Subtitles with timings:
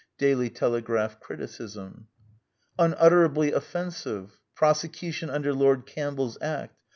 [0.17, 2.07] Daily Telegraph [criticism]."
[2.83, 4.31] Unutterably off ensive....
[4.55, 6.75] Prose cution under Lord Campbell's Act.